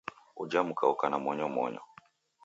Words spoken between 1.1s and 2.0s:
monyomonyo